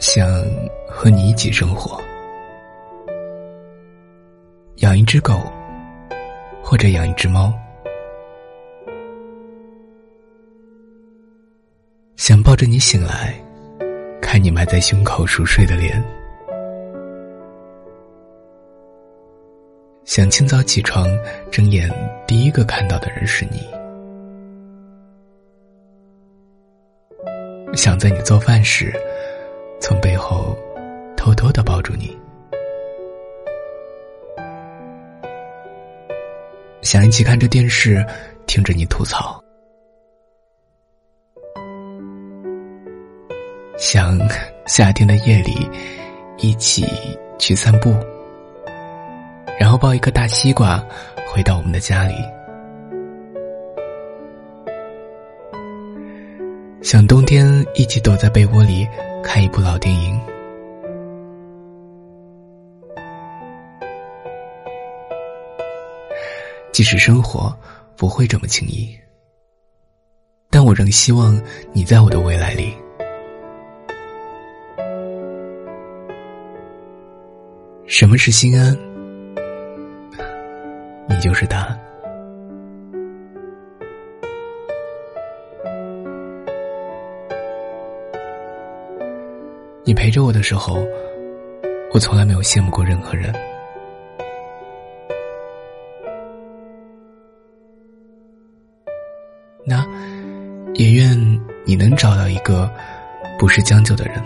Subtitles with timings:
[0.00, 0.26] 想
[0.88, 2.00] 和你一起生活，
[4.76, 5.34] 养一只狗，
[6.64, 7.52] 或者养一只猫，
[12.16, 13.34] 想抱着你醒来，
[14.22, 16.02] 看你埋在胸口熟睡的脸，
[20.06, 21.06] 想清早起床
[21.50, 21.92] 睁眼
[22.26, 23.68] 第一个看到的人是你，
[27.76, 28.98] 想在你做饭时。
[29.90, 30.56] 从背后
[31.16, 32.16] 偷偷的抱住你，
[36.80, 38.06] 想一起看着电视，
[38.46, 39.42] 听着你吐槽，
[43.78, 44.16] 想
[44.64, 45.68] 夏天的夜里
[46.38, 46.86] 一起
[47.36, 47.92] 去散步，
[49.58, 50.80] 然后抱一个大西瓜
[51.26, 52.14] 回到我们的家里，
[56.80, 58.86] 想冬天一起躲在被窝里。
[59.22, 60.20] 看一部老电影，
[66.72, 67.56] 即使生活
[67.96, 68.96] 不会这么轻易，
[70.50, 71.40] 但我仍希望
[71.72, 72.74] 你在我的未来里。
[77.86, 78.76] 什么是心安？
[81.08, 81.89] 你就是答案。
[89.82, 90.86] 你陪着我的时候，
[91.92, 93.34] 我从来没有羡慕过任何人。
[99.64, 99.84] 那，
[100.74, 101.16] 也愿
[101.64, 102.70] 你能找到一个
[103.38, 104.22] 不是将就的人，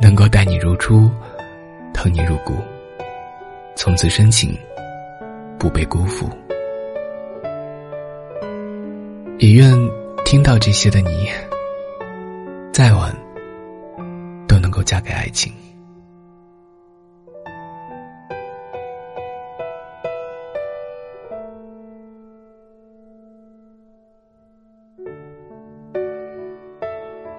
[0.00, 1.10] 能够待你如初，
[1.92, 2.54] 疼你入骨，
[3.74, 4.56] 从此深情，
[5.58, 6.28] 不被辜负。
[9.38, 9.72] 也愿
[10.24, 11.28] 听到这些的你，
[12.72, 13.23] 再晚。
[14.84, 15.52] 嫁给爱情。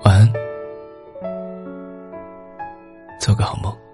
[0.03, 0.33] 晚安，
[3.19, 3.84] 做个好梦。